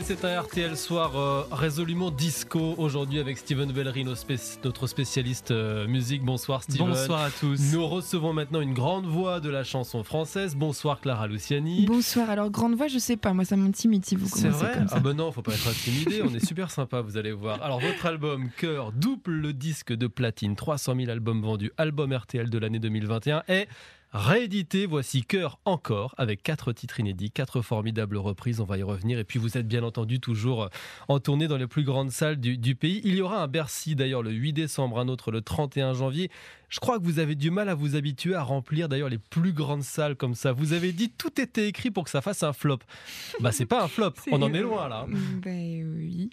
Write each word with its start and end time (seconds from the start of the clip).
et 0.00 0.02
c'est 0.02 0.24
un 0.24 0.40
RTL 0.40 0.76
soir 0.78 1.14
euh, 1.14 1.42
résolument 1.52 2.10
disco 2.10 2.74
aujourd'hui 2.78 3.18
avec 3.18 3.36
Steven 3.36 3.70
Bellery, 3.70 4.04
notre 4.04 4.86
spécialiste 4.86 5.50
euh, 5.50 5.86
musique. 5.86 6.24
Bonsoir 6.24 6.62
Steven. 6.62 6.88
Bonsoir 6.88 7.24
à 7.24 7.30
tous. 7.30 7.60
Nous 7.72 7.86
recevons 7.86 8.32
maintenant 8.32 8.62
une 8.62 8.72
grande 8.72 9.04
voix 9.04 9.40
de 9.40 9.50
la 9.50 9.62
chanson 9.62 10.02
française. 10.02 10.56
Bonsoir 10.56 11.00
Clara 11.00 11.26
Luciani. 11.26 11.84
Bonsoir. 11.84 12.30
Alors 12.30 12.50
grande 12.50 12.76
voix, 12.76 12.88
je 12.88 12.98
sais 12.98 13.18
pas, 13.18 13.34
moi 13.34 13.44
ça 13.44 13.56
m'intimide 13.56 14.06
si 14.06 14.16
vous 14.16 14.26
C'est 14.26 14.48
vrai 14.48 14.72
comme 14.72 14.88
ça. 14.88 14.94
Ah 14.96 15.00
ben 15.00 15.12
non, 15.12 15.32
faut 15.32 15.42
pas 15.42 15.52
être 15.52 15.68
intimidé. 15.68 16.22
On 16.22 16.34
est 16.34 16.44
super 16.44 16.70
sympa, 16.70 17.02
vous 17.02 17.18
allez 17.18 17.32
voir. 17.32 17.62
Alors 17.62 17.80
votre 17.80 18.06
album 18.06 18.48
Cœur 18.56 18.92
double 18.92 19.32
le 19.32 19.52
disque 19.52 19.92
de 19.92 20.06
platine, 20.06 20.56
300 20.56 20.94
000 20.96 21.10
albums 21.10 21.42
vendus, 21.42 21.72
album 21.76 22.14
RTL 22.14 22.48
de 22.48 22.58
l'année 22.58 22.78
2021 22.78 23.42
et 23.48 23.68
réédité. 24.12 24.86
Voici 24.86 25.22
Cœur 25.22 25.60
encore 25.64 26.14
avec 26.18 26.42
quatre 26.42 26.72
titres 26.72 27.00
inédits, 27.00 27.30
quatre 27.30 27.62
formidables 27.62 28.16
reprises. 28.16 28.60
On 28.60 28.64
va 28.64 28.78
y 28.78 28.82
revenir. 28.82 29.18
Et 29.18 29.24
puis 29.24 29.38
vous 29.38 29.56
êtes 29.56 29.68
bien 29.68 29.82
entendu 29.82 30.20
toujours 30.20 30.68
en 31.08 31.20
tournée 31.20 31.48
dans 31.48 31.56
les 31.56 31.66
plus 31.66 31.84
grandes 31.84 32.10
salles 32.10 32.36
du, 32.36 32.58
du 32.58 32.74
pays. 32.74 33.00
Il 33.04 33.14
y 33.16 33.22
aura 33.22 33.42
un 33.42 33.48
Bercy 33.48 33.94
d'ailleurs 33.94 34.22
le 34.22 34.30
8 34.30 34.52
décembre, 34.52 34.98
un 34.98 35.08
autre 35.08 35.30
le 35.30 35.42
31 35.42 35.94
janvier. 35.94 36.30
Je 36.70 36.78
crois 36.78 37.00
que 37.00 37.04
vous 37.04 37.18
avez 37.18 37.34
du 37.34 37.50
mal 37.50 37.68
à 37.68 37.74
vous 37.74 37.96
habituer 37.96 38.34
à 38.34 38.42
remplir 38.42 38.88
d'ailleurs 38.88 39.08
les 39.08 39.18
plus 39.18 39.52
grandes 39.52 39.82
salles 39.82 40.14
comme 40.14 40.36
ça. 40.36 40.52
Vous 40.52 40.72
avez 40.72 40.92
dit 40.92 41.10
tout 41.10 41.40
était 41.40 41.66
écrit 41.66 41.90
pour 41.90 42.04
que 42.04 42.10
ça 42.10 42.22
fasse 42.22 42.44
un 42.44 42.52
flop. 42.52 42.78
Bah 43.40 43.50
c'est 43.50 43.66
pas 43.66 43.82
un 43.82 43.88
flop, 43.88 44.12
on 44.30 44.40
en 44.40 44.54
est 44.54 44.62
loin 44.62 44.88
là. 44.88 45.06
Ben 45.42 45.84
oui. 45.96 46.30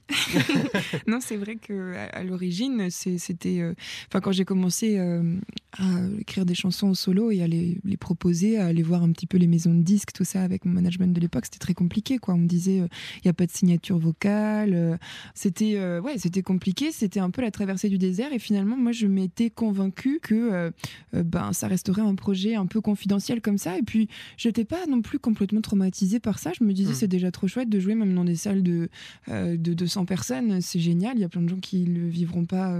non, 1.07 1.17
c'est 1.21 1.37
vrai 1.37 1.55
que 1.55 1.95
à, 2.13 2.23
l'origine, 2.23 2.89
c'était 2.91 3.61
euh, 3.61 3.73
enfin 4.09 4.21
quand 4.21 4.31
j'ai 4.31 4.45
commencé 4.45 4.99
euh, 4.99 5.39
à 5.79 5.85
écrire 6.19 6.45
des 6.45 6.53
chansons 6.53 6.89
au 6.89 6.95
solo 6.95 7.31
et 7.31 7.41
à 7.41 7.47
les, 7.47 7.79
les, 7.83 7.97
proposer, 7.97 8.59
à 8.59 8.67
aller 8.67 8.83
voir 8.83 9.01
un 9.01 9.11
petit 9.11 9.25
peu 9.25 9.37
les 9.37 9.47
maisons 9.47 9.73
de 9.73 9.81
disques, 9.81 10.11
tout 10.13 10.23
ça 10.23 10.43
avec 10.43 10.65
mon 10.65 10.71
management 10.71 11.13
de 11.13 11.19
l'époque, 11.19 11.45
c'était 11.45 11.57
très 11.57 11.73
compliqué 11.73 12.19
quoi. 12.19 12.35
On 12.35 12.37
me 12.37 12.47
disait 12.47 12.81
euh, 12.81 12.87
il 13.15 13.21
n'y 13.25 13.31
a 13.31 13.33
pas 13.33 13.47
de 13.47 13.51
signature 13.51 13.97
vocale, 13.97 14.99
c'était 15.33 15.79
ouais, 15.99 16.19
c'était 16.19 16.43
compliqué, 16.43 16.91
c'était 16.91 17.19
un 17.19 17.31
peu 17.31 17.41
la 17.41 17.49
traversée 17.49 17.89
du 17.89 17.97
désert 17.97 18.31
et 18.33 18.39
finalement 18.39 18.77
moi 18.77 18.91
je 18.91 19.07
m'étais 19.07 19.49
convaincue 19.49 20.19
que 20.27 20.35
euh, 20.35 20.71
euh, 21.13 21.23
ben, 21.23 21.53
ça 21.53 21.67
resterait 21.67 22.01
un 22.01 22.15
projet 22.15 22.55
un 22.55 22.65
peu 22.65 22.81
confidentiel 22.81 23.41
comme 23.41 23.57
ça. 23.57 23.77
Et 23.77 23.81
puis, 23.81 24.09
j'étais 24.35 24.65
pas 24.65 24.85
non 24.87 25.01
plus 25.01 25.19
complètement 25.19 25.61
traumatisée 25.61 26.19
par 26.19 26.39
ça. 26.39 26.51
Je 26.57 26.63
me 26.63 26.73
disais, 26.73 26.91
hmm. 26.91 26.95
c'est 26.95 27.07
déjà 27.07 27.31
trop 27.31 27.47
chouette 27.47 27.69
de 27.69 27.79
jouer 27.79 27.95
même 27.95 28.13
dans 28.13 28.25
des 28.25 28.35
salles 28.35 28.63
de, 28.63 28.89
euh, 29.29 29.57
de 29.57 29.73
200 29.73 30.05
personnes. 30.05 30.61
C'est 30.61 30.79
génial. 30.79 31.17
Il 31.17 31.21
y 31.21 31.23
a 31.23 31.29
plein 31.29 31.41
de 31.41 31.49
gens 31.49 31.59
qui 31.59 31.85
le 31.85 32.07
vivront 32.07 32.45
pas 32.45 32.79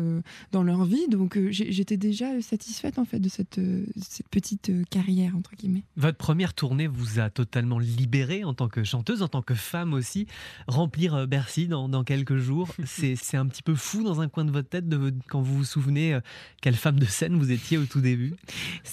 dans 0.52 0.64
leur 0.64 0.86
vie. 0.86 1.08
Donc, 1.10 1.40
j'étais 1.50 1.98
déjà 1.98 2.42
satisfaite 2.42 3.00
en 3.00 3.06
fait 3.06 3.20
de 3.20 3.30
cette, 3.30 3.60
cette 4.02 4.28
petite 4.28 4.72
carrière, 4.90 5.36
entre 5.36 5.56
guillemets. 5.56 5.84
Votre 5.96 6.18
première 6.18 6.54
tournée 6.54 6.88
vous 6.88 7.20
a 7.20 7.30
totalement 7.30 7.80
libérée 7.80 8.44
en 8.44 8.54
tant 8.54 8.68
que 8.68 8.84
chanteuse, 8.84 9.22
en 9.22 9.28
tant 9.28 9.42
que 9.42 9.54
femme 9.54 9.94
aussi. 9.94 10.28
Remplir 10.68 11.28
Bercy 11.28 11.68
dans, 11.68 11.88
dans 11.88 12.04
quelques 12.04 12.38
jours, 12.38 12.70
c'est 12.86 13.38
un 13.38 13.48
petit 13.48 13.64
peu 13.64 13.76
fou 13.76 14.04
dans 14.04 14.22
un 14.22 14.28
coin 14.28 14.46
de 14.46 14.52
votre 14.52 14.70
tête 14.70 14.90
de, 14.90 15.14
quand 15.28 15.42
vous 15.42 15.58
vous 15.58 15.66
souvenez 15.66 16.20
quelle 16.62 16.76
femme 16.76 17.00
de 17.00 17.06
scène 17.06 17.37
vous 17.38 17.52
étiez 17.52 17.78
au 17.78 17.86
tout 17.86 18.02
début 18.02 18.34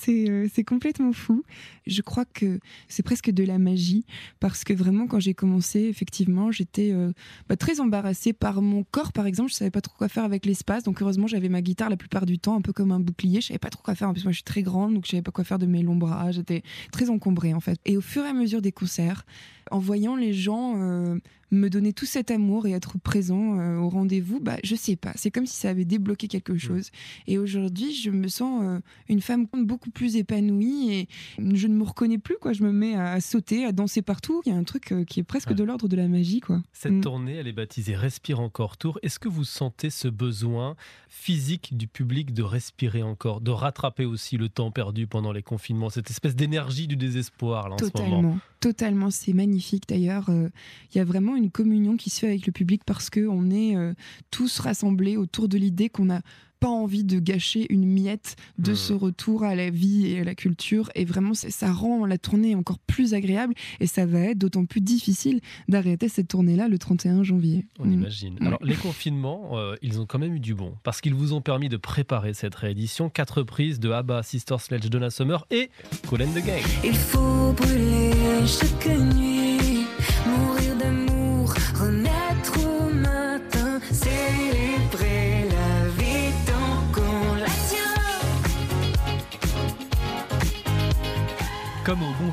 euh, 0.09 0.48
C'est 0.53 0.64
complètement 0.64 1.12
fou. 1.12 1.45
Je 1.87 2.00
crois 2.03 2.25
que 2.25 2.61
c'est 2.89 3.03
presque 3.03 3.31
de 3.31 3.45
la 3.45 3.59
magie 3.59 4.05
parce 4.41 4.64
que 4.64 4.73
vraiment 4.73 5.06
quand 5.06 5.20
j'ai 5.20 5.34
commencé, 5.34 5.81
effectivement, 5.81 6.50
j'étais 6.50 6.92
euh, 6.92 7.12
bah, 7.48 7.56
très 7.56 7.81
embarrassée 7.81 8.33
par 8.33 8.62
mon 8.62 8.84
corps, 8.84 9.12
par 9.12 9.27
exemple. 9.27 9.50
Je 9.50 9.56
savais 9.56 9.70
pas 9.70 9.81
trop 9.81 9.95
quoi 9.97 10.09
faire 10.09 10.25
avec 10.25 10.47
l'espace. 10.47 10.83
Donc 10.83 11.03
heureusement, 11.03 11.27
j'avais 11.27 11.48
ma 11.48 11.62
guitare 11.62 11.91
la 11.91 11.97
plupart 11.97 12.27
du 12.27 12.39
temps, 12.39 12.56
un 12.56 12.62
peu 12.62 12.72
comme 12.72 12.92
un 12.92 13.00
bouclier. 13.00 13.41
Je 13.41 13.48
savais 13.48 13.59
pas 13.59 13.70
trop 13.70 13.83
quoi 13.83 13.95
faire. 13.95 14.09
En 14.09 14.12
plus, 14.12 14.25
moi, 14.25 14.33
je 14.33 14.37
suis 14.37 14.45
très 14.45 14.62
grande, 14.62 14.95
donc 14.95 15.05
je 15.06 15.11
savais 15.11 15.22
pas 15.22 15.33
quoi 15.33 15.45
faire 15.45 15.59
de 15.59 15.67
mes 15.67 15.83
longs 15.83 15.97
bras. 15.97 16.31
J'étais 16.31 16.62
très 16.92 17.11
encombrée 17.11 17.55
en 17.55 17.61
fait. 17.61 17.78
Et 17.84 17.97
au 17.97 18.00
fur 18.00 18.25
et 18.25 18.28
à 18.28 18.32
mesure 18.32 18.62
des 18.62 18.72
concerts, 18.72 19.25
en 19.71 19.78
voyant 19.78 20.16
les 20.16 20.32
gens 20.32 20.75
euh, 20.76 21.19
me 21.54 21.70
donner 21.70 21.92
tout 21.92 22.06
cet 22.06 22.31
amour 22.31 22.66
et 22.66 22.72
être 22.72 22.98
présent 22.98 23.59
euh, 23.59 23.78
au 23.78 23.88
rendez-vous, 23.88 24.41
bah, 24.41 24.56
je 24.62 24.75
sais 24.75 24.97
pas. 24.97 25.12
C'est 25.15 25.31
comme 25.31 25.47
si 25.47 25.56
ça 25.56 25.70
avait 25.70 25.84
débloqué 25.84 26.28
quelque 26.28 26.56
chose. 26.56 26.91
Et 27.26 27.38
aujourd'hui, 27.38 27.94
je 27.94 28.10
me 28.10 28.28
sens 28.28 28.62
euh, 28.62 28.81
une 29.09 29.20
femme 29.20 29.47
beaucoup 29.53 29.91
plus 29.91 30.16
épanouie 30.16 30.93
et 30.93 31.09
je 31.38 31.66
ne 31.66 31.75
me 31.75 31.84
reconnais 31.84 32.19
plus. 32.19 32.37
Quoi. 32.41 32.53
Je 32.53 32.62
me 32.62 32.72
mets 32.72 32.94
à, 32.94 33.20
sauter, 33.20 33.64
à 33.64 33.72
danser 33.72 34.03
partout. 34.03 34.43
Il 34.47 34.53
y 34.53 34.53
a 34.53 34.59
un 34.59 34.64
truc 34.64 34.94
qui 35.06 35.20
est 35.20 35.25
presque 35.25 35.53
de 35.53 35.64
l'ordre 35.64 35.88
de 35.88 35.97
la 35.97 36.09
magie. 36.09 36.41
Quoi. 36.41 36.62
Cette 36.72 36.93
mm. 36.93 37.00
tournée, 37.00 37.34
elle 37.34 37.48
est 37.48 37.53
baptisée 37.53 37.94
Respire 37.94 38.41
encore 38.41 38.76
tour. 38.76 38.98
Est-ce 39.03 39.19
que 39.19 39.28
vous 39.28 39.44
sentez 39.44 39.91
ce 39.91 40.09
besoin 40.09 40.76
physique 41.09 41.76
du 41.76 41.87
public 41.87 42.34
de 42.34 42.43
respirer 42.43 43.03
encore, 43.03 43.41
de 43.41 43.50
rattraper 43.50 44.04
aussi 44.04 44.37
le 44.37 44.48
temps 44.48 44.70
perdu 44.70 45.06
pendant 45.06 45.32
les 45.32 45.43
confinements, 45.43 45.91
cette 45.91 46.10
espèce 46.10 46.34
d'énergie 46.34 46.87
du 46.87 46.97
désespoir 46.97 47.69
là, 47.69 47.76
en 47.76 47.78
ce 47.78 48.03
moment? 48.10 48.38
Totalement, 48.60 49.10
c'est 49.10 49.32
magnifique 49.32 49.84
d'ailleurs. 49.88 50.28
Euh, 50.31 50.48
il 50.93 50.98
y 50.98 51.00
a 51.00 51.04
vraiment 51.04 51.37
une 51.37 51.44
communion 51.50 51.97
qui 51.97 52.10
se 52.10 52.21
fait 52.21 52.28
avec 52.28 52.47
le 52.47 52.53
public 52.53 52.82
parce 52.84 53.10
qu'on 53.10 53.50
est 53.50 53.77
euh, 53.77 53.94
tous 54.31 54.59
rassemblés 54.60 55.16
autour 55.16 55.49
de 55.49 55.59
l'idée 55.59 55.88
qu'on 55.88 56.10
a 56.10 56.21
pas 56.65 56.71
envie 56.71 57.05
de 57.05 57.19
gâcher 57.19 57.66
une 57.69 57.84
miette 57.84 58.37
de 58.56 58.72
hmm. 58.72 58.77
ce 58.77 58.93
retour 58.94 59.44
à 59.44 59.55
la 59.55 59.69
vie 59.69 60.06
et 60.06 60.21
à 60.21 60.25
la 60.25 60.34
culture. 60.34 60.88
Et 60.94 61.05
vraiment, 61.05 61.34
ça 61.34 61.71
rend 61.71 62.06
la 62.06 62.16
tournée 62.16 62.55
encore 62.55 62.78
plus 62.78 63.12
agréable. 63.12 63.53
Et 63.81 63.87
ça 63.87 64.06
va 64.06 64.21
être 64.21 64.38
d'autant 64.38 64.65
plus 64.65 64.81
difficile 64.81 65.41
d'arrêter 65.69 66.09
cette 66.09 66.28
tournée-là 66.28 66.69
le 66.69 66.78
31 66.78 67.22
janvier. 67.22 67.66
On 67.78 67.91
imagine. 67.91 68.38
Alors, 68.41 68.65
les 68.65 68.76
confinements, 68.76 69.59
euh, 69.59 69.76
ils 69.82 70.00
ont 70.00 70.06
quand 70.06 70.19
même 70.19 70.37
eu 70.37 70.41
du 70.41 70.55
bon. 70.55 70.75
Parce 70.84 71.03
qu'ils 71.03 71.12
vous 71.12 71.34
ont 71.34 71.43
permis 71.43 71.69
de 71.69 71.76
préparer 71.76 72.32
cette 72.32 72.55
réédition. 72.55 73.11
Quatre 73.11 73.43
prises 73.43 73.78
de 73.78 73.91
ABBA, 73.91 74.22
Sister 74.22 74.56
Sledge, 74.59 74.88
Donna 74.88 75.11
Summer 75.11 75.47
et 75.50 75.69
Colin 76.09 76.32
de 76.32 76.41
Gang. 76.41 76.62
Il 76.82 76.94
faut 76.94 77.53
brûler 77.53 78.12
chaque 78.47 78.87
nuit, 78.87 79.84
mourir 80.26 80.76
d'amour, 80.78 81.03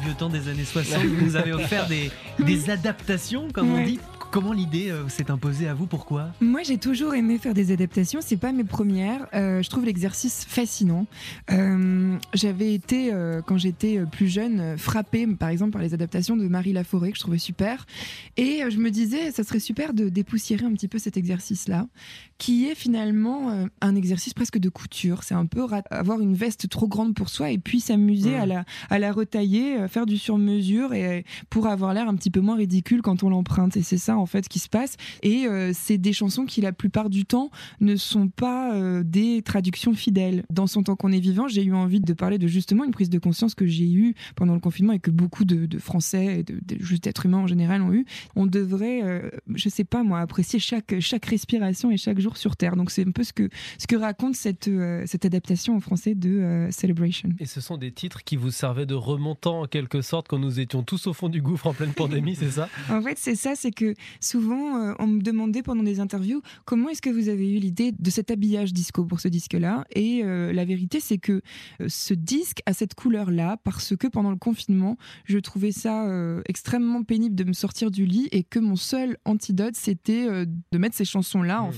vieux 0.01 0.13
temps 0.13 0.29
des 0.29 0.47
années 0.47 0.65
60, 0.65 1.03
vous 1.03 1.25
nous 1.25 1.35
avez 1.35 1.53
offert 1.53 1.87
des, 1.87 2.11
des 2.39 2.69
adaptations, 2.69 3.47
comme 3.53 3.71
on 3.71 3.83
dit, 3.83 3.99
Comment 4.31 4.53
l'idée 4.53 4.89
euh, 4.89 5.09
s'est 5.09 5.29
imposée 5.29 5.67
à 5.67 5.73
vous 5.73 5.87
Pourquoi? 5.87 6.29
Moi, 6.39 6.63
j'ai 6.63 6.77
toujours 6.77 7.13
aimé 7.15 7.37
faire 7.37 7.53
des 7.53 7.73
adaptations. 7.73 8.21
C'est 8.21 8.37
pas 8.37 8.53
mes 8.53 8.63
premières. 8.63 9.27
Euh, 9.33 9.61
je 9.61 9.69
trouve 9.69 9.83
l'exercice 9.83 10.45
fascinant. 10.47 11.05
Euh, 11.51 12.15
j'avais 12.33 12.73
été, 12.73 13.13
quand 13.45 13.57
j'étais 13.57 13.99
plus 14.09 14.29
jeune, 14.29 14.77
frappée, 14.77 15.27
par 15.27 15.49
exemple, 15.49 15.71
par 15.71 15.81
les 15.81 15.93
adaptations 15.93 16.37
de 16.37 16.47
Marie 16.47 16.71
Laforêt 16.71 17.11
que 17.11 17.17
je 17.17 17.23
trouvais 17.23 17.37
super. 17.39 17.85
Et 18.37 18.61
je 18.69 18.77
me 18.77 18.89
disais, 18.89 19.31
ça 19.31 19.43
serait 19.43 19.59
super 19.59 19.93
de 19.93 20.07
dépoussiérer 20.07 20.65
un 20.65 20.71
petit 20.71 20.87
peu 20.87 20.97
cet 20.97 21.17
exercice-là, 21.17 21.87
qui 22.41 22.65
est 22.65 22.73
finalement 22.73 23.67
un 23.81 23.95
exercice 23.95 24.33
presque 24.33 24.57
de 24.57 24.69
couture. 24.69 25.23
C'est 25.23 25.35
un 25.35 25.45
peu 25.45 25.63
avoir 25.91 26.19
une 26.19 26.33
veste 26.33 26.67
trop 26.69 26.87
grande 26.87 27.13
pour 27.13 27.29
soi 27.29 27.51
et 27.51 27.59
puis 27.59 27.79
s'amuser 27.79 28.35
à 28.35 28.47
la 28.47 28.65
à 28.89 28.97
la 28.97 29.11
retailler, 29.11 29.87
faire 29.87 30.07
du 30.07 30.17
sur-mesure 30.17 30.93
et 30.93 31.23
pour 31.49 31.67
avoir 31.67 31.93
l'air 31.93 32.07
un 32.07 32.15
petit 32.15 32.31
peu 32.31 32.39
moins 32.39 32.55
ridicule 32.55 33.01
quand 33.01 33.23
on 33.23 33.29
l'emprunte. 33.29 33.77
Et 33.77 33.83
c'est 33.83 33.97
ça 33.97 34.17
en 34.17 34.25
fait 34.25 34.47
qui 34.47 34.59
se 34.59 34.69
passe. 34.69 34.97
Et 35.21 35.45
euh, 35.45 35.71
c'est 35.73 35.97
des 35.97 36.13
chansons 36.13 36.45
qui 36.45 36.61
la 36.61 36.71
plupart 36.71 37.09
du 37.09 37.25
temps 37.25 37.51
ne 37.79 37.95
sont 37.95 38.27
pas 38.27 38.73
euh, 38.73 39.03
des 39.03 39.41
traductions 39.41 39.93
fidèles. 39.93 40.43
Dans 40.49 40.67
son 40.67 40.83
temps 40.83 40.95
qu'on 40.95 41.11
est 41.11 41.19
vivant, 41.19 41.47
j'ai 41.47 41.63
eu 41.63 41.73
envie 41.73 41.99
de 41.99 42.13
parler 42.13 42.37
de 42.37 42.47
justement 42.47 42.83
une 42.83 42.91
prise 42.91 43.09
de 43.09 43.19
conscience 43.19 43.55
que 43.55 43.65
j'ai 43.65 43.91
eue 43.91 44.15
pendant 44.35 44.53
le 44.53 44.59
confinement 44.59 44.93
et 44.93 44.99
que 44.99 45.11
beaucoup 45.11 45.45
de, 45.45 45.67
Français 45.79 46.39
et 46.39 46.43
de, 46.43 46.59
juste 46.79 47.03
d'êtres 47.03 47.25
humains 47.25 47.39
en 47.39 47.47
général 47.47 47.81
ont 47.81 47.93
eu. 47.93 48.05
On 48.35 48.45
devrait, 48.45 49.01
euh, 49.03 49.29
je 49.53 49.69
sais 49.69 49.83
pas 49.83 50.03
moi, 50.03 50.19
apprécier 50.19 50.59
chaque 50.59 50.99
chaque 50.99 51.25
respiration 51.25 51.91
et 51.91 51.97
chaque 51.97 52.19
jour 52.19 52.30
sur 52.37 52.55
Terre. 52.55 52.75
Donc 52.75 52.91
c'est 52.91 53.07
un 53.07 53.11
peu 53.11 53.23
ce 53.23 53.33
que 53.33 53.49
ce 53.77 53.87
que 53.87 53.95
raconte 53.95 54.35
cette 54.35 54.69
cette 55.05 55.25
adaptation 55.25 55.75
en 55.75 55.79
français 55.79 56.15
de 56.15 56.67
Celebration. 56.71 57.29
Et 57.39 57.45
ce 57.45 57.61
sont 57.61 57.77
des 57.77 57.91
titres 57.91 58.23
qui 58.23 58.35
vous 58.35 58.51
servaient 58.51 58.85
de 58.85 58.95
remontant 58.95 59.61
en 59.61 59.65
quelque 59.65 60.01
sorte 60.01 60.27
quand 60.27 60.39
nous 60.39 60.59
étions 60.59 60.83
tous 60.83 61.07
au 61.07 61.13
fond 61.13 61.29
du 61.29 61.41
gouffre 61.41 61.67
en 61.67 61.73
pleine 61.73 61.93
pandémie, 61.93 62.35
c'est 62.35 62.51
ça? 62.51 62.69
En 62.89 63.01
fait, 63.01 63.17
c'est 63.17 63.35
ça, 63.35 63.53
c'est 63.55 63.71
que 63.71 63.93
souvent, 64.19 64.77
euh, 64.77 64.93
on 64.99 65.07
me 65.07 65.21
demandait 65.21 65.63
pendant 65.63 65.83
des 65.83 65.99
interviews 65.99 66.41
comment 66.65 66.89
est-ce 66.89 67.01
que 67.01 67.09
vous 67.09 67.29
avez 67.29 67.55
eu 67.55 67.59
l'idée 67.59 67.91
de 67.91 68.09
cet 68.09 68.31
habillage 68.31 68.73
disco 68.73 69.05
pour 69.05 69.19
ce 69.19 69.27
disque-là? 69.27 69.85
Et 69.95 70.21
euh, 70.23 70.51
la 70.51 70.65
vérité, 70.65 70.99
c'est 70.99 71.17
que 71.17 71.41
euh, 71.81 71.85
ce 71.87 72.13
disque 72.13 72.61
a 72.65 72.73
cette 72.73 72.95
couleur-là 72.95 73.57
parce 73.63 73.95
que 73.95 74.07
pendant 74.07 74.31
le 74.31 74.37
confinement, 74.37 74.97
je 75.25 75.37
trouvais 75.37 75.71
ça 75.71 75.91
extrêmement 76.47 77.03
pénible 77.03 77.35
de 77.35 77.43
me 77.43 77.53
sortir 77.53 77.91
du 77.91 78.05
lit 78.05 78.27
et 78.31 78.43
que 78.43 78.59
mon 78.59 78.75
seul 78.75 79.17
antidote, 79.25 79.75
c'était 79.75 80.45
de 80.45 80.77
mettre 80.77 80.95
ces 80.95 81.05
chansons-là. 81.05 81.61
En 81.61 81.69
mmh. 81.69 81.73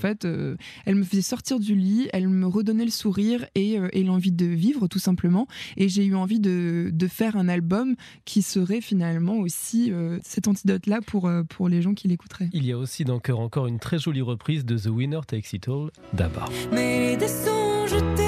Fait, 0.51 0.57
elles 0.85 0.95
me 0.95 1.03
faisaient 1.03 1.21
sortir 1.21 1.59
du 1.59 1.75
lit, 1.75 2.09
elles 2.13 2.27
me 2.27 2.47
redonnaient 2.47 2.85
le 2.85 2.91
sourire 2.91 3.45
et, 3.55 3.77
l'envie 4.03 4.31
de 4.31 4.45
vivre, 4.45 4.87
tout 4.87 4.99
simplement. 4.99 5.47
Et 5.77 5.89
j'ai 5.89 6.05
eu 6.05 6.15
envie 6.15 6.39
de, 6.39 6.89
de, 6.91 7.07
faire 7.07 7.37
un 7.37 7.47
album 7.47 7.95
qui 8.25 8.41
serait 8.41 8.81
finalement 8.81 9.37
aussi 9.37 9.91
cet 10.23 10.47
antidote-là 10.47 11.01
pour, 11.05 11.29
pour 11.49 11.69
les 11.69 11.81
gens 11.81 11.93
qui 11.93 12.07
l'écoutent. 12.07 12.33
Il 12.53 12.65
y 12.65 12.71
a 12.71 12.77
aussi 12.77 13.03
dans 13.03 13.19
Cœur 13.19 13.39
encore 13.39 13.67
une 13.67 13.79
très 13.79 13.99
jolie 13.99 14.21
reprise 14.21 14.65
de 14.65 14.77
The 14.77 14.87
Winner 14.87 15.21
Takes 15.27 15.53
It 15.53 15.67
All 15.67 15.91
d'Abba. 16.13 16.45
Mais 16.71 17.17
des 17.17 17.27
sons 17.27 17.87
jetés 17.87 18.23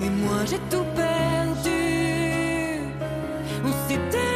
Et 0.00 0.10
moi 0.10 0.44
j'ai 0.46 0.58
tout 0.70 0.84
perdu. 0.94 1.82
On 3.64 3.72
s'est 3.88 4.33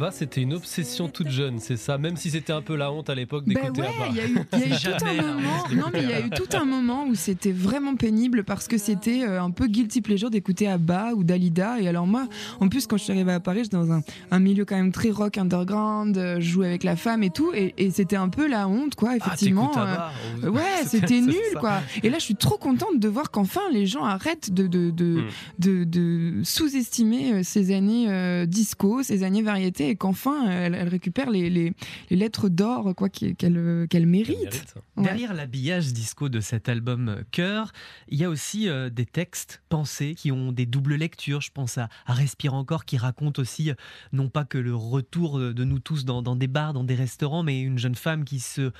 bah 0.00 0.10
c'était 0.12 0.40
une 0.42 0.54
obsession 0.54 1.08
toute 1.08 1.28
jeune, 1.28 1.58
c'est 1.60 1.76
ça. 1.76 1.98
Même 1.98 2.16
si 2.16 2.30
c'était 2.30 2.52
un 2.52 2.62
peu 2.62 2.74
la 2.76 2.90
honte 2.90 3.08
à 3.10 3.14
l'époque 3.14 3.44
Bah 3.46 3.54
d'écouter 3.60 3.82
ouais, 3.82 3.86
Abba. 3.88 4.06
il 4.10 4.16
y 4.16 4.20
a 4.20 4.26
eu, 4.26 4.38
il 4.54 4.58
y 4.58 4.62
a 4.62 4.66
eu 4.66 4.80
tout 4.98 5.04
un 5.06 5.22
moment. 5.22 5.64
je 5.70 5.76
Non, 5.76 5.84
mais 5.92 6.02
il 6.02 6.08
y 6.10 6.12
a 6.12 6.20
eu 6.26 6.30
tout 6.30 6.56
un 6.56 6.64
moment 6.64 7.06
où 7.06 7.14
c'était 7.14 7.52
vraiment 7.52 7.94
pénible 7.96 8.44
parce 8.44 8.66
que 8.66 8.78
c'était 8.78 9.22
euh, 9.24 9.42
un 9.42 9.50
peu 9.50 9.66
guilty 9.66 10.00
pleasure 10.00 10.30
d'écouter 10.30 10.66
Abba 10.68 11.12
ou 11.14 11.22
Dalida. 11.24 11.80
Et 11.80 11.86
alors 11.88 12.06
moi, 12.06 12.26
en 12.60 12.68
plus, 12.68 12.86
quand 12.86 12.96
je 12.96 13.04
suis 13.04 13.12
arrivée 13.12 13.32
à 13.32 13.40
Paris, 13.40 13.60
j'étais 13.64 13.76
dans 13.76 13.92
un, 13.92 14.02
un 14.30 14.38
milieu 14.38 14.64
quand 14.64 14.76
même 14.76 14.92
très 14.92 15.10
rock 15.10 15.38
underground. 15.38 16.16
euh, 16.16 16.36
Je 16.40 16.48
jouais 16.50 16.66
avec 16.66 16.82
la 16.84 16.96
femme 16.96 17.22
et 17.22 17.30
tout, 17.30 17.52
et, 17.54 17.74
et 17.78 17.90
c'était 17.90 18.16
un 18.16 18.28
peu 18.30 18.48
la 18.48 18.66
honte, 18.68 18.94
quoi. 18.94 19.10
Ah, 19.12 19.16
Effectivement. 19.16 19.70
euh, 19.76 19.80
Abba, 19.82 20.12
on- 20.44 20.48
Ouais, 20.48 20.84
c'était 20.86 21.20
nul, 21.20 21.34
ça. 21.52 21.60
quoi. 21.60 21.80
Et 22.02 22.08
là, 22.10 22.18
je 22.18 22.24
suis 22.24 22.36
trop 22.36 22.56
contente 22.56 22.98
de 22.98 23.08
voir 23.08 23.30
qu'enfin 23.30 23.60
les 23.72 23.86
gens 23.86 24.04
arrêtent 24.04 24.52
de, 24.52 24.66
de, 24.66 24.90
de, 24.90 25.10
Mm. 25.10 25.24
de, 25.58 25.84
de 25.84 26.40
sous-estimer 26.44 27.42
ces 27.42 27.74
années 27.74 28.06
euh, 28.08 28.46
disco, 28.46 29.02
ces 29.02 29.22
années 29.24 29.42
variété, 29.42 29.89
et 29.90 29.96
qu'enfin 29.96 30.48
elles 30.48 30.88
récupèrent 30.88 31.30
les, 31.30 31.50
les, 31.50 31.72
les 32.08 32.16
lettres 32.16 32.48
d'or, 32.48 32.94
quoi, 32.96 33.08
Elle 33.20 34.06
méritent. 34.06 34.06
mérite. 34.06 34.74
Ouais. 34.96 35.04
Derrière 35.04 35.34
l'habillage 35.34 35.92
disco 35.92 36.28
de 36.28 36.40
cet 36.40 36.68
album 36.68 37.08
euh, 37.08 37.22
Cœur, 37.30 37.72
il 38.08 38.18
y 38.18 38.24
a 38.24 38.30
aussi 38.30 38.68
euh, 38.68 38.88
des 38.90 39.06
textes 39.06 39.62
pensés 39.68 40.14
qui 40.14 40.32
ont 40.32 40.52
des 40.52 40.66
doubles 40.66 40.94
lectures. 40.94 41.40
Je 41.40 41.50
pense 41.52 41.78
à, 41.78 41.88
à 42.06 42.14
Respire 42.14 42.54
encore 42.54 42.84
qui 42.84 42.96
raconte 42.96 43.38
aussi 43.38 43.70
euh, 43.70 43.74
non 44.12 44.28
pas 44.28 44.44
que 44.44 44.58
le 44.58 44.74
retour 44.74 45.38
de, 45.38 45.64
nous 45.64 45.78
tous 45.78 46.04
dans, 46.04 46.22
dans 46.22 46.36
des 46.36 46.46
bars, 46.48 46.72
dans 46.72 46.84
des 46.84 46.94
restaurants, 46.94 47.42
mais 47.42 47.60
une 47.60 47.78
jeune 47.78 47.94
femme 47.94 48.24
qui 48.24 48.40
se 48.40 48.72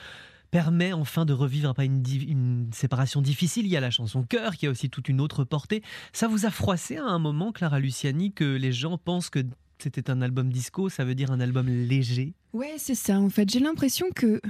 permet 0.51 0.93
enfin 0.93 1.25
de 1.25 1.33
revivre 1.33 1.69
après 1.71 1.87
une, 1.87 2.03
une 2.29 2.69
séparation 2.73 3.23
difficile. 3.23 3.67
Il 3.67 3.71
y 3.71 3.77
a 3.77 3.81
la 3.81 3.91
chanson 3.91 4.23
Cœur 4.25 4.57
qui 4.57 4.67
a 4.67 4.71
aussi 4.71 4.91
toute 4.91 5.09
une 5.09 5.21
autre 5.21 5.45
portée. 5.45 5.83
Ça 6.13 6.27
vous 6.27 6.45
a 6.47 6.51
froissé 6.51 6.97
à 6.97 7.05
un 7.05 7.19
moment, 7.19 7.53
Clara 7.53 7.79
Luciani, 7.79 8.33
que 8.33 8.45
les 8.45 8.73
gens 8.73 8.99
pensent 8.99 9.31
que 9.31 9.45
c'était 9.83 10.11
un 10.11 10.23
album 10.23 10.53
disco, 10.53 10.89
ça 10.89 11.05
veut 11.05 11.15
dire 11.15 11.31
un 11.31 11.41
album 11.41 11.67
léger 11.69 12.35
Ouais, 12.53 12.75
c'est 12.79 12.95
ça. 12.95 13.19
En 13.19 13.31
fait, 13.31 13.49
j'ai 13.49 13.61
l'impression 13.61 14.07
que 14.15 14.41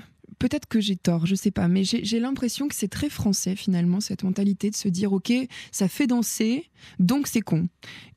peut-être 0.41 0.67
que 0.67 0.81
j'ai 0.81 0.97
tort, 0.97 1.27
je 1.27 1.37
sais 1.37 1.53
pas, 1.53 1.69
mais 1.69 1.85
j'ai 1.85 2.19
l'impression 2.19 2.67
que 2.67 2.75
c'est 2.75 2.89
très 2.89 3.11
français 3.11 3.55
finalement 3.55 4.01
cette 4.01 4.25
mentalité 4.25 4.71
de 4.71 4.75
se 4.75 4.89
dire 4.89 5.13
ok, 5.13 5.33
ça 5.71 5.87
fait 5.87 6.09
danser, 6.09 6.69
donc 6.99 7.29
c'est 7.29 7.43
con. 7.43 7.69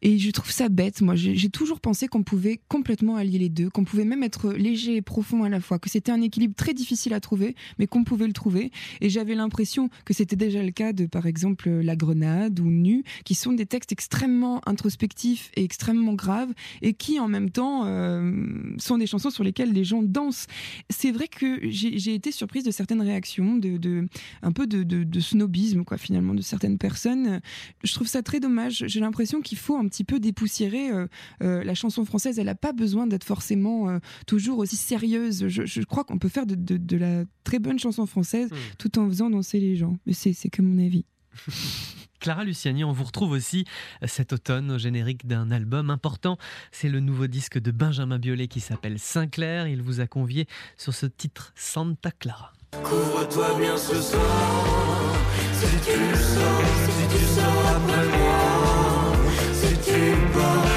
Et 0.01 0.17
je 0.17 0.31
trouve 0.31 0.51
ça 0.51 0.69
bête. 0.69 1.01
Moi, 1.01 1.15
j'ai 1.15 1.35
j'ai 1.43 1.49
toujours 1.49 1.81
pensé 1.81 2.07
qu'on 2.07 2.23
pouvait 2.23 2.61
complètement 2.69 3.17
allier 3.17 3.37
les 3.37 3.49
deux, 3.49 3.69
qu'on 3.69 3.83
pouvait 3.83 4.05
même 4.05 4.23
être 4.23 4.53
léger 4.53 4.95
et 4.95 5.01
profond 5.01 5.43
à 5.43 5.49
la 5.49 5.59
fois, 5.59 5.77
que 5.77 5.89
c'était 5.89 6.11
un 6.11 6.21
équilibre 6.21 6.55
très 6.55 6.73
difficile 6.73 7.13
à 7.13 7.19
trouver, 7.19 7.53
mais 7.77 7.85
qu'on 7.85 8.05
pouvait 8.05 8.27
le 8.27 8.33
trouver. 8.33 8.71
Et 9.01 9.09
j'avais 9.09 9.35
l'impression 9.35 9.89
que 10.05 10.13
c'était 10.13 10.37
déjà 10.37 10.63
le 10.63 10.71
cas 10.71 10.93
de, 10.93 11.05
par 11.05 11.25
exemple, 11.25 11.69
La 11.69 11.97
Grenade 11.97 12.61
ou 12.61 12.69
Nu, 12.69 13.03
qui 13.25 13.35
sont 13.35 13.51
des 13.51 13.65
textes 13.65 13.91
extrêmement 13.91 14.61
introspectifs 14.65 15.51
et 15.57 15.65
extrêmement 15.65 16.13
graves, 16.13 16.53
et 16.81 16.93
qui 16.93 17.19
en 17.19 17.27
même 17.27 17.49
temps 17.49 17.83
euh, 17.85 18.31
sont 18.77 18.97
des 18.97 19.07
chansons 19.07 19.29
sur 19.29 19.43
lesquelles 19.43 19.73
les 19.73 19.83
gens 19.83 20.01
dansent. 20.01 20.47
C'est 20.89 21.11
vrai 21.11 21.27
que 21.27 21.59
j'ai 21.63 22.12
j'ai 22.13 22.17
été 22.17 22.31
surprise 22.31 22.63
de 22.63 22.69
certaines 22.69 23.01
réactions, 23.01 23.57
de, 23.57 23.77
de 23.77 24.07
un 24.43 24.51
peu 24.51 24.67
de, 24.67 24.83
de- 24.83 25.03
de 25.03 25.19
snobisme, 25.19 25.83
quoi, 25.83 25.97
finalement, 25.97 26.35
de 26.35 26.43
certaines 26.43 26.77
personnes. 26.77 27.41
Je 27.83 27.91
trouve 27.93 28.07
ça 28.07 28.21
très 28.21 28.39
dommage. 28.39 28.83
J'ai 28.87 28.99
l'impression 28.99 29.41
qu'il 29.41 29.57
faut 29.57 29.75
un 29.75 29.87
petit 29.87 30.03
peu 30.03 30.19
dépoussiérer 30.19 30.91
euh, 30.91 31.07
euh, 31.41 31.63
la 31.63 31.73
chanson 31.73 32.05
française. 32.05 32.37
Elle 32.37 32.45
n'a 32.45 32.53
pas 32.55 32.71
besoin 32.71 33.07
d'être 33.07 33.23
forcément 33.23 33.89
euh, 33.89 33.97
toujours 34.27 34.59
aussi 34.59 34.75
sérieuse. 34.75 35.47
Je, 35.47 35.65
je 35.65 35.81
crois 35.81 36.03
qu'on 36.03 36.19
peut 36.19 36.29
faire 36.29 36.45
de, 36.45 36.95
la 36.97 37.23
très 37.43 37.57
bonne 37.59 37.79
chanson 37.79 38.05
française 38.05 38.49
Hmm. 38.51 38.55
tout 38.77 38.99
en 38.99 39.07
faisant 39.09 39.29
danser 39.29 39.59
les 39.59 39.75
gens. 39.75 39.97
Mais 40.05 40.13
c'est 40.13 40.33
que 40.51 40.61
mon 40.61 40.77
avis. 40.77 41.05
Clara 42.23 42.45
Luciani, 42.45 42.85
on 42.85 42.93
vous 42.93 43.03
retrouve 43.03 43.31
aussi 43.31 43.65
cet 44.07 44.31
automne 44.31 44.71
au 44.71 44.77
générique 44.77 45.27
d'un 45.27 45.51
album 45.51 45.89
important. 45.89 46.37
C'est 46.71 46.87
le 46.87 47.01
nouveau 47.01 47.27
disque 47.27 47.59
de 47.59 47.69
Benjamin 47.69 48.17
Biolay 48.17 48.47
qui 48.47 48.61
s'appelle 48.61 48.97
Sinclair. 48.97 49.67
Il 49.67 49.81
vous 49.81 49.99
a 49.99 50.07
convié 50.07 50.47
sur 50.77 50.93
ce 50.93 51.05
titre 51.05 51.51
Santa 51.57 52.11
Clara. 52.11 52.53
Couvre-toi 52.81 53.59
bien 53.59 53.75
ce 53.75 54.01
soir. 54.01 55.17
Si 55.51 55.65
tu 55.65 55.99
si 56.15 57.17
tu 57.17 57.25
sors 57.25 57.67
après 57.75 58.07
moi. 58.07 59.15
Si 59.51 59.73
tu 59.79 60.72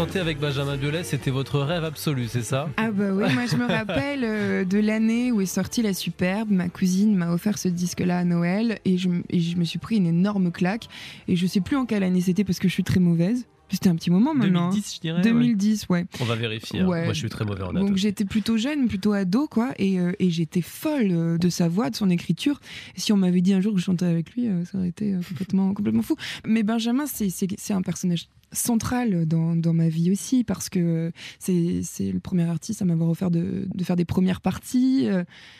Chanter 0.00 0.18
avec 0.20 0.38
Benjamin 0.40 0.78
Biolay, 0.78 1.04
c'était 1.04 1.30
votre 1.30 1.60
rêve 1.60 1.84
absolu, 1.84 2.26
c'est 2.26 2.40
ça? 2.42 2.70
Ah 2.78 2.90
bah 2.90 3.12
oui, 3.12 3.24
moi 3.34 3.44
je 3.44 3.54
me 3.56 3.66
rappelle 3.66 4.24
euh, 4.24 4.64
de 4.64 4.78
l'année 4.78 5.30
où 5.30 5.42
est 5.42 5.46
sortie 5.46 5.82
La 5.82 5.92
Superbe. 5.92 6.50
Ma 6.50 6.70
cousine 6.70 7.14
m'a 7.14 7.30
offert 7.30 7.58
ce 7.58 7.68
disque-là 7.68 8.16
à 8.20 8.24
Noël 8.24 8.78
et 8.86 8.96
je, 8.96 9.08
m- 9.10 9.24
et 9.28 9.40
je 9.40 9.58
me 9.58 9.64
suis 9.64 9.78
pris 9.78 9.96
une 9.96 10.06
énorme 10.06 10.52
claque. 10.52 10.88
Et 11.28 11.36
je 11.36 11.46
sais 11.46 11.60
plus 11.60 11.76
en 11.76 11.84
quelle 11.84 12.02
année 12.02 12.22
c'était 12.22 12.44
parce 12.44 12.58
que 12.58 12.66
je 12.66 12.72
suis 12.72 12.82
très 12.82 12.98
mauvaise. 12.98 13.44
C'était 13.70 13.90
un 13.90 13.94
petit 13.94 14.10
moment 14.10 14.32
maintenant. 14.32 14.70
2010, 14.70 14.94
je 14.96 15.00
dirais. 15.00 15.18
hein. 15.18 15.22
ouais. 15.22 15.32
2010, 15.32 15.86
ouais. 15.90 16.06
On 16.18 16.24
va 16.24 16.34
vérifier. 16.34 16.80
hein. 16.80 16.86
Ouais. 16.88 17.04
Moi, 17.04 17.12
je 17.12 17.18
suis 17.18 17.28
très 17.28 17.44
mauvais 17.44 17.62
en 17.62 17.72
date. 17.74 17.84
Donc 17.84 17.96
j'étais 17.96 18.24
plutôt 18.24 18.56
jeune, 18.56 18.88
plutôt 18.88 19.12
ado, 19.12 19.48
quoi, 19.48 19.72
et, 19.78 20.00
euh, 20.00 20.12
et 20.18 20.30
j'étais 20.30 20.62
folle 20.62 21.08
euh, 21.10 21.36
de 21.36 21.50
sa 21.50 21.68
voix, 21.68 21.90
de 21.90 21.94
son 21.96 22.08
écriture. 22.08 22.58
Si 22.96 23.12
on 23.12 23.18
m'avait 23.18 23.42
dit 23.42 23.52
un 23.52 23.60
jour 23.60 23.74
que 23.74 23.78
je 23.80 23.84
chantais 23.84 24.06
avec 24.06 24.32
lui, 24.34 24.48
euh, 24.48 24.64
ça 24.64 24.78
aurait 24.78 24.88
été 24.88 25.14
complètement, 25.28 25.74
complètement 25.74 26.02
fou. 26.02 26.16
Mais 26.46 26.62
Benjamin, 26.62 27.04
c'est 27.06 27.74
un 27.74 27.82
personnage 27.82 28.28
central 28.52 29.26
dans, 29.26 29.56
dans 29.56 29.72
ma 29.72 29.88
vie 29.88 30.10
aussi, 30.10 30.44
parce 30.44 30.68
que 30.68 31.12
c'est 31.38 31.82
le 32.12 32.20
premier 32.20 32.44
artiste 32.44 32.82
à 32.82 32.84
m'avoir 32.84 33.10
offert 33.10 33.30
de, 33.30 33.66
de 33.72 33.84
faire 33.84 33.96
des 33.96 34.04
premières 34.04 34.40
parties. 34.40 35.08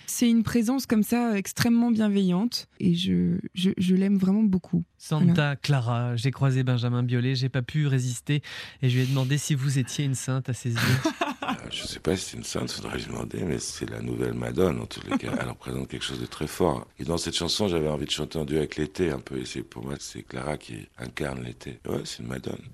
C'est 0.06 0.28
une 0.28 0.42
présence 0.42 0.86
comme 0.86 1.02
ça 1.02 1.36
extrêmement 1.36 1.90
bienveillante, 1.90 2.66
et 2.78 2.94
je, 2.94 3.38
je, 3.54 3.70
je 3.76 3.94
l'aime 3.94 4.16
vraiment 4.16 4.42
beaucoup. 4.42 4.84
Santa 4.98 5.56
Clara, 5.56 6.16
j'ai 6.16 6.30
croisé 6.30 6.62
Benjamin 6.62 7.02
Biolay, 7.02 7.34
j'ai 7.34 7.48
pas 7.48 7.62
pu 7.62 7.86
résister 7.86 8.42
et 8.82 8.88
je 8.88 8.96
lui 8.96 9.04
ai 9.04 9.06
demandé 9.06 9.38
si 9.38 9.54
vous 9.54 9.78
étiez 9.78 10.04
une 10.04 10.14
sainte 10.14 10.48
à 10.48 10.52
ses 10.52 10.70
yeux. 10.70 10.78
Euh, 11.50 11.68
Je 11.70 11.84
sais 11.84 12.00
pas 12.00 12.16
si 12.16 12.30
c'est 12.30 12.36
une 12.36 12.44
sainte, 12.44 12.70
faudrait 12.70 12.98
lui 12.98 13.06
demander, 13.06 13.42
mais 13.44 13.58
c'est 13.58 13.88
la 13.88 14.00
nouvelle 14.00 14.34
Madone 14.34 14.80
en 14.80 14.86
tous 14.86 15.00
les 15.08 15.16
cas. 15.18 15.32
Elle 15.40 15.48
représente 15.48 15.88
quelque 15.88 16.04
chose 16.04 16.20
de 16.20 16.26
très 16.26 16.46
fort. 16.46 16.86
Et 16.98 17.04
dans 17.04 17.18
cette 17.18 17.36
chanson, 17.36 17.68
j'avais 17.68 17.88
envie 17.88 18.06
de 18.06 18.10
chanter 18.10 18.38
en 18.38 18.44
duo 18.44 18.58
avec 18.58 18.76
l'été 18.76 19.10
un 19.10 19.20
peu. 19.20 19.38
Et 19.38 19.44
c'est 19.44 19.62
pour 19.62 19.84
moi, 19.84 19.94
c'est 19.98 20.22
Clara 20.22 20.56
qui 20.56 20.88
incarne 20.98 21.42
l'été. 21.44 21.80
Ouais, 21.88 22.00
c'est 22.04 22.22
une 22.22 22.28
Madone. 22.28 22.58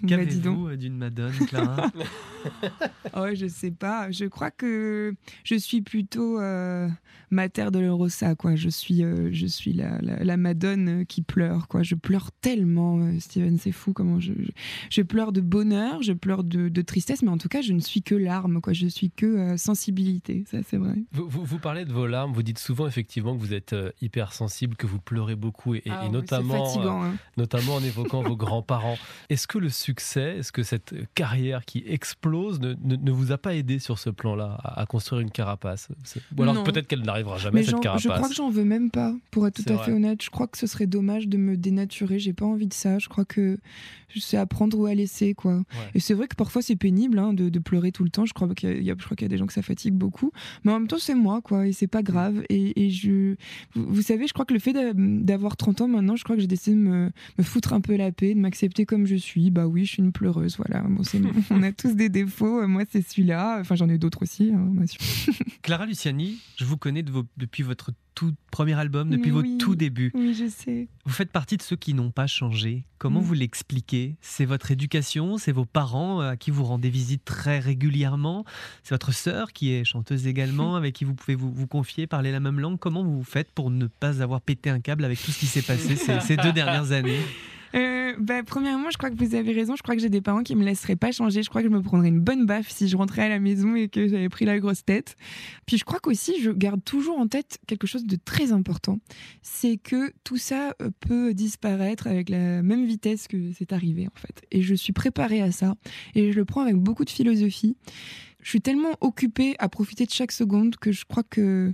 Bah. 0.00 0.08
Qu'avez-vous 0.08 0.76
d'une 0.76 0.96
Madone, 0.96 1.34
Clara 1.46 1.90
Oh, 3.14 3.26
je 3.34 3.46
sais 3.48 3.70
pas. 3.70 4.10
Je 4.10 4.24
crois 4.24 4.50
que 4.50 5.14
je 5.44 5.54
suis 5.56 5.82
plutôt 5.82 6.40
euh, 6.40 6.88
mater 7.30 7.70
de 7.70 7.78
l'Eurosa, 7.78 8.34
quoi. 8.34 8.54
Je 8.56 8.68
suis, 8.70 9.02
euh, 9.04 9.28
je 9.32 9.46
suis 9.46 9.72
la, 9.74 9.98
la, 10.00 10.24
la 10.24 10.36
Madone 10.38 11.04
qui 11.04 11.20
pleure, 11.20 11.68
quoi. 11.68 11.82
Je 11.82 11.96
pleure 11.96 12.30
tellement, 12.40 12.98
euh, 13.00 13.18
Steven, 13.20 13.58
c'est 13.58 13.72
fou 13.72 13.92
comment 13.92 14.20
je, 14.20 14.32
je, 14.40 14.50
je 14.90 15.02
pleure 15.02 15.32
de 15.32 15.40
bonheur, 15.42 16.02
je 16.02 16.12
pleure 16.14 16.44
de, 16.44 16.68
de 16.68 16.82
tristesse, 16.82 17.22
mais 17.22 17.30
en 17.30 17.38
tout 17.38 17.48
cas, 17.48 17.60
je 17.60 17.72
ne 17.74 17.80
suis 17.80 18.02
que 18.02 18.14
larmes, 18.18 18.60
quoi. 18.60 18.72
Je 18.72 18.86
suis 18.88 19.10
que 19.10 19.26
euh, 19.26 19.56
sensibilité, 19.56 20.44
ça 20.50 20.58
c'est 20.68 20.76
vrai. 20.76 20.94
Vous, 21.12 21.28
vous- 21.28 21.44
vous 21.44 21.58
parlez 21.58 21.84
de 21.84 21.92
vos 21.92 22.06
larmes, 22.06 22.32
vous 22.32 22.42
dites 22.42 22.58
souvent 22.58 22.86
effectivement 22.86 23.34
que 23.36 23.40
vous 23.40 23.54
êtes 23.54 23.72
euh, 23.72 23.90
hyper 24.02 24.32
sensible, 24.32 24.76
que 24.76 24.86
vous 24.86 24.98
pleurez 25.00 25.36
beaucoup, 25.36 25.74
et, 25.74 25.78
et- 25.84 25.90
Ah 25.90 26.04
et 26.06 26.08
notamment, 26.10 26.66
c'est 26.66 26.74
fatigant. 26.74 27.02
hein. 27.02 27.12
euh, 27.12 27.16
notamment 27.36 27.74
en 27.76 27.82
évoquant 27.82 28.22
vos 28.22 28.36
grands-parents. 28.36 28.96
Est-ce 29.30 29.46
que 29.46 29.58
le 29.58 29.68
succès, 29.68 30.38
est-ce 30.38 30.52
que 30.52 30.62
cette 30.62 30.94
carrière 31.14 31.64
qui 31.64 31.82
explose 31.86 32.60
ne, 32.60 32.74
ne- 32.82 32.96
ne 32.96 33.10
vous 33.10 33.32
a 33.32 33.38
pas 33.38 33.54
aidé 33.54 33.78
sur 33.78 33.98
ce 33.98 34.10
plan-là 34.10 34.58
à, 34.62 34.80
à 34.80 34.86
construire 34.86 35.20
une 35.20 35.30
carapace? 35.30 35.88
C'est- 36.04 36.20
Ou 36.36 36.42
alors 36.42 36.64
peut-être 36.64 36.86
qu'elle 36.86 37.02
n'arrivera 37.02 37.38
jamais, 37.38 37.60
Mais 37.60 37.66
cette 37.66 37.80
carapace. 37.80 38.02
je 38.02 38.08
crois 38.08 38.28
que 38.28 38.34
j'en 38.34 38.50
veux 38.50 38.64
même 38.64 38.90
pas, 38.90 39.14
pour 39.30 39.46
être 39.46 39.56
tout 39.56 39.62
C'est 39.66 39.72
à 39.74 39.78
fait 39.78 39.92
honnête. 39.92 40.22
Je 40.22 40.30
crois 40.30 40.46
que 40.46 40.58
ce 40.58 40.66
serait 40.66 40.86
dommage 40.86 41.28
de 41.28 41.36
me 41.36 41.56
dénaturer. 41.56 42.18
J'ai 42.18 42.32
pas 42.32 42.46
envie 42.46 42.66
de 42.66 42.74
ça. 42.74 42.98
Je 42.98 43.08
crois 43.08 43.24
que 43.24 43.58
je 44.08 44.20
sais 44.20 44.36
apprendre 44.38 44.78
ou 44.78 44.86
à 44.86 44.94
laisser, 44.94 45.34
quoi. 45.34 45.62
Et 45.94 46.00
c'est 46.00 46.14
vrai 46.14 46.28
que 46.28 46.34
parfois 46.34 46.62
c'est 46.62 46.76
pénible 46.76 47.18
hein, 47.18 47.32
de, 47.34 47.48
de 47.50 47.58
pleurer 47.58 47.92
tout 47.92 47.97
le 48.04 48.10
temps. 48.10 48.26
Je 48.26 48.32
crois 48.34 48.52
qu'il 48.54 48.68
y 48.70 48.72
a, 48.72 48.76
y 48.80 48.90
a- 48.90 48.94
je 48.98 49.04
crois 49.04 49.16
qu'il 49.16 49.24
y 49.24 49.26
a 49.26 49.28
des 49.28 49.38
gens 49.38 49.46
que 49.46 49.52
ça 49.52 49.62
fatigue 49.62 49.94
beaucoup. 49.94 50.30
Mais 50.64 50.72
en 50.72 50.78
même 50.80 50.88
temps, 50.88 50.98
c'est 50.98 51.14
moi, 51.14 51.40
quoi. 51.42 51.66
Et 51.66 51.72
c'est 51.72 51.86
pas 51.86 52.02
grave. 52.02 52.42
Et, 52.48 52.84
et 52.86 52.90
je, 52.90 53.34
vous, 53.74 53.86
vous 53.94 54.02
savez, 54.02 54.26
je 54.26 54.32
crois 54.32 54.44
que 54.44 54.54
le 54.54 54.60
fait 54.60 54.72
d'a- 54.72 54.92
d'avoir 54.94 55.56
30 55.56 55.80
ans 55.82 55.88
maintenant, 55.88 56.16
je 56.16 56.24
crois 56.24 56.36
que 56.36 56.40
j'ai 56.42 56.46
décidé 56.48 56.76
de 56.76 56.80
me, 56.82 57.10
me 57.38 57.42
foutre 57.44 57.72
un 57.72 57.80
peu 57.80 57.96
la 57.96 58.12
paix, 58.12 58.34
de 58.34 58.40
m'accepter 58.40 58.86
comme 58.86 59.06
je 59.06 59.16
suis. 59.16 59.50
Bah 59.50 59.66
oui, 59.66 59.84
je 59.84 59.92
suis 59.92 60.02
une 60.02 60.12
pleureuse. 60.12 60.56
Voilà. 60.56 60.82
Bon, 60.82 61.02
on 61.50 61.62
a 61.62 61.72
tous 61.72 61.94
des 61.94 62.08
défauts. 62.08 62.66
Moi, 62.66 62.84
c'est 62.90 63.02
celui-là. 63.08 63.58
Enfin, 63.60 63.74
j'en 63.74 63.88
ai 63.88 63.98
d'autres 63.98 64.22
aussi. 64.22 64.52
hein. 64.54 64.72
Clara 65.62 65.86
Luciani, 65.86 66.38
je 66.56 66.64
vous 66.64 66.76
connais 66.76 67.02
de 67.02 67.10
vos- 67.10 67.26
depuis 67.36 67.62
votre 67.62 67.92
tout 68.18 68.34
premier 68.50 68.74
album, 68.74 69.10
depuis 69.10 69.26
Mais 69.30 69.36
vos 69.36 69.42
oui. 69.42 69.58
tout 69.58 69.76
débuts. 69.76 70.10
Oui, 70.12 70.34
je 70.34 70.48
sais. 70.48 70.88
Vous 71.04 71.12
faites 71.12 71.30
partie 71.30 71.56
de 71.56 71.62
ceux 71.62 71.76
qui 71.76 71.94
n'ont 71.94 72.10
pas 72.10 72.26
changé. 72.26 72.84
Comment 72.98 73.20
Mm. 73.20 73.22
vous 73.22 73.34
l'expliquez? 73.34 74.16
C'est 74.20 74.44
votre 74.44 74.72
éducation, 74.72 75.38
c'est 75.38 75.52
vos 75.52 75.64
parents 75.64 76.20
euh, 76.20 76.30
à 76.30 76.36
qui 76.36 76.50
vous 76.50 76.64
rendez 76.64 76.90
visite 76.90 77.24
très 77.24 77.60
régulièrement, 77.60 78.44
c'est 78.82 78.92
votre 78.94 79.12
sœur 79.12 79.52
qui 79.52 79.70
est 79.72 79.84
chanteuse 79.84 80.26
également, 80.26 80.74
avec 80.80 80.96
qui 80.96 81.04
vous 81.04 81.14
pouvez 81.14 81.36
vous, 81.36 81.52
vous 81.52 81.66
confier, 81.68 82.08
parler 82.08 82.32
la 82.32 82.40
même 82.40 82.58
langue. 82.58 82.78
Comment 82.80 83.04
vous 83.04 83.22
faites 83.22 83.52
pour 83.52 83.70
ne 83.70 83.86
pas 83.86 84.20
avoir 84.20 84.40
pété 84.40 84.68
un 84.68 84.80
câble 84.80 85.04
avec 85.04 85.22
tout 85.22 85.30
ce 85.30 85.38
qui 85.38 85.46
s'est 85.46 85.62
passé 85.62 85.94
ces, 85.94 86.18
ces 86.18 86.36
deux 86.36 86.52
dernières 86.60 86.90
années? 86.90 87.20
Euh, 87.74 88.14
bah, 88.18 88.42
premièrement, 88.42 88.90
je 88.90 88.98
crois 88.98 89.10
que 89.10 89.16
vous 89.16 89.34
avez 89.34 89.52
raison. 89.52 89.76
Je 89.76 89.82
crois 89.82 89.94
que 89.94 90.00
j'ai 90.00 90.08
des 90.08 90.20
parents 90.20 90.42
qui 90.42 90.54
me 90.54 90.64
laisseraient 90.64 90.96
pas 90.96 91.12
changer. 91.12 91.42
Je 91.42 91.48
crois 91.48 91.62
que 91.62 91.68
je 91.68 91.72
me 91.72 91.82
prendrais 91.82 92.08
une 92.08 92.20
bonne 92.20 92.46
baffe 92.46 92.70
si 92.70 92.88
je 92.88 92.96
rentrais 92.96 93.22
à 93.22 93.28
la 93.28 93.40
maison 93.40 93.74
et 93.74 93.88
que 93.88 94.08
j'avais 94.08 94.28
pris 94.28 94.44
la 94.44 94.58
grosse 94.58 94.84
tête. 94.84 95.16
Puis 95.66 95.78
je 95.78 95.84
crois 95.84 96.00
qu'aussi, 96.00 96.40
je 96.40 96.50
garde 96.50 96.82
toujours 96.82 97.18
en 97.18 97.26
tête 97.28 97.58
quelque 97.66 97.86
chose 97.86 98.04
de 98.04 98.16
très 98.16 98.52
important. 98.52 98.98
C'est 99.42 99.76
que 99.76 100.12
tout 100.24 100.38
ça 100.38 100.74
euh, 100.80 100.90
peut 101.00 101.34
disparaître 101.34 102.06
avec 102.06 102.28
la 102.28 102.62
même 102.62 102.86
vitesse 102.86 103.28
que 103.28 103.52
c'est 103.56 103.72
arrivé, 103.72 104.06
en 104.06 104.18
fait. 104.18 104.42
Et 104.50 104.62
je 104.62 104.74
suis 104.74 104.92
préparée 104.92 105.42
à 105.42 105.52
ça. 105.52 105.74
Et 106.14 106.32
je 106.32 106.36
le 106.36 106.44
prends 106.44 106.62
avec 106.62 106.76
beaucoup 106.76 107.04
de 107.04 107.10
philosophie. 107.10 107.76
Je 108.40 108.50
suis 108.50 108.60
tellement 108.60 108.96
occupée 109.00 109.56
à 109.58 109.68
profiter 109.68 110.06
de 110.06 110.10
chaque 110.10 110.32
seconde 110.32 110.76
que 110.76 110.92
je 110.92 111.04
crois 111.04 111.24
que 111.24 111.72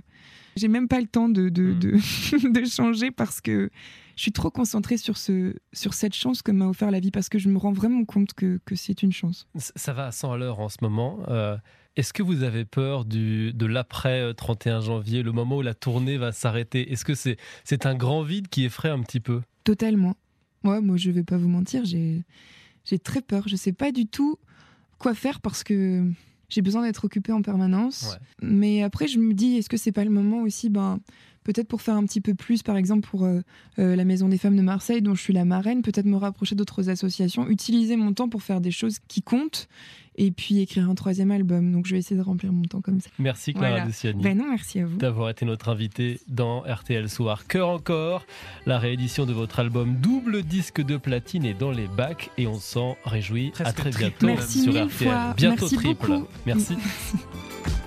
j'ai 0.55 0.67
même 0.67 0.87
pas 0.87 0.99
le 0.99 1.07
temps 1.07 1.29
de, 1.29 1.49
de, 1.49 1.73
Hmm. 1.73 1.79
de, 1.79 2.59
de 2.61 2.65
changer 2.65 3.11
parce 3.11 3.41
que 3.41 3.69
je 4.15 4.21
suis 4.21 4.31
trop 4.31 4.49
concentrée 4.49 4.97
sur, 4.97 5.17
ce, 5.17 5.55
sur 5.73 5.93
cette 5.93 6.13
chance 6.13 6.41
que 6.41 6.51
m'a 6.51 6.67
offert 6.67 6.91
la 6.91 6.99
vie 6.99 7.11
parce 7.11 7.29
que 7.29 7.37
je 7.37 7.49
me 7.49 7.57
rends 7.57 7.73
vraiment 7.73 8.05
compte 8.05 8.33
que, 8.33 8.59
que 8.65 8.75
c'est 8.75 9.03
une 9.03 9.11
chance. 9.11 9.47
Ça 9.57 9.93
va 9.93 10.07
à 10.07 10.11
100 10.11 10.31
à 10.31 10.37
l'heure 10.37 10.59
en 10.59 10.69
ce 10.69 10.77
moment. 10.81 11.19
Euh, 11.27 11.57
Est-ce 11.97 12.13
que 12.13 12.23
vous 12.23 12.43
avez 12.43 12.65
peur 12.65 13.05
du, 13.05 13.53
de 13.53 13.65
l'après 13.65 14.21
euh, 14.21 14.33
31 14.33 14.81
janvier, 14.81 15.21
le 15.21 15.31
moment 15.31 15.57
où 15.57 15.61
la 15.61 15.73
tournée 15.73 16.17
va 16.17 16.31
s'arrêter? 16.31 16.91
Est-ce 16.91 17.03
que 17.03 17.13
c'est 17.15 17.37
c'est 17.63 17.85
un 17.85 17.95
grand 17.95 18.23
vide 18.23 18.47
qui 18.47 18.63
effraie 18.63 18.89
un 18.89 19.01
petit 19.01 19.19
peu? 19.19 19.41
Totalement. 19.63 20.15
Ouais, 20.63 20.81
moi, 20.81 20.97
je 20.97 21.11
vais 21.11 21.23
pas 21.23 21.37
vous 21.37 21.49
mentir, 21.49 21.83
j'ai 21.85 22.23
j'ai 22.85 22.99
très 22.99 23.21
peur. 23.21 23.47
Je 23.47 23.55
sais 23.55 23.73
pas 23.73 23.91
du 23.91 24.07
tout 24.07 24.37
quoi 24.97 25.13
faire 25.13 25.41
parce 25.41 25.63
que 25.63 26.09
j'ai 26.47 26.61
besoin 26.61 26.83
d'être 26.83 27.03
occupée 27.05 27.33
en 27.33 27.41
permanence. 27.41 28.11
Ouais. 28.11 28.47
Mais 28.47 28.83
après, 28.83 29.07
je 29.07 29.19
me 29.19 29.33
dis, 29.33 29.57
est-ce 29.57 29.67
que 29.69 29.77
c'est 29.77 29.91
pas 29.91 30.05
le 30.05 30.11
moment 30.11 30.41
aussi, 30.41 30.69
ben, 30.69 30.99
peut-être 31.45 31.69
pour 31.69 31.81
faire 31.81 31.95
un 31.95 32.03
petit 32.03 32.19
peu 32.19 32.33
plus, 32.33 32.61
par 32.63 32.75
exemple 32.75 33.07
pour 33.07 33.23
euh, 33.23 33.39
euh, 33.79 33.95
la 33.95 34.03
Maison 34.03 34.27
des 34.27 34.37
Femmes 34.37 34.57
de 34.57 34.61
Marseille, 34.61 35.01
dont 35.01 35.15
je 35.15 35.21
suis 35.21 35.31
la 35.33 35.45
marraine, 35.45 35.81
peut-être 35.81 36.05
me 36.05 36.17
rapprocher 36.17 36.55
d'autres 36.55 36.89
associations, 36.89 37.47
utiliser 37.47 37.95
mon 37.95 38.11
temps 38.13 38.27
pour 38.27 38.43
faire 38.43 38.59
des 38.59 38.71
choses 38.71 38.97
qui 39.07 39.21
comptent, 39.21 39.69
et 40.17 40.31
puis 40.31 40.59
écrire 40.59 40.89
un 40.89 40.95
troisième 40.95 41.29
album. 41.31 41.71
Donc, 41.73 41.85
je 41.87 41.91
vais 41.93 41.99
essayer 41.99 42.15
de 42.15 42.21
remplir 42.21 42.51
mon 42.53 42.63
temps 42.63 42.79
comme 42.81 43.01
ça. 43.01 43.09
Merci 43.19 43.53
Clara 43.53 43.69
Voilà. 43.69 43.85
Luciani. 43.85 44.23
Ben 44.23 44.37
non, 44.37 44.45
merci 44.49 44.79
à 44.79 44.85
vous. 44.85 44.97
d'avoir 44.97 45.29
été 45.29 45.45
notre 45.45 45.67
invité 45.69 46.19
dans 46.29 46.61
RTL 46.61 47.09
Soir. 47.09 47.47
Cœur 47.47 47.67
encore, 47.69 48.25
la 48.65 48.79
réédition 48.79 49.25
de 49.25 49.33
votre 49.33 49.59
album 49.59 49.95
double 49.97 50.43
disque 50.43 50.81
de 50.81 50.95
platine 50.97 51.43
est 51.45 51.53
dans 51.53 51.71
les 51.71 51.87
bacs 51.87 52.31
et 52.37 52.47
on 52.47 52.59
s'en 52.59 52.95
réjouit. 53.05 53.49
à 53.59 53.63
Presque 53.73 53.75
très 53.77 53.89
triple 53.91 54.25
bientôt 54.25 54.27
Merci 54.27 54.61
sur 54.63 54.73
mille 54.73 54.83
RTL. 54.83 55.09
fois. 55.09 55.33
Bientôt 55.35 55.61
Merci 55.63 55.75
triple. 55.75 56.07
beaucoup. 56.07 56.27
Merci. 56.45 56.75
Merci. 56.77 57.84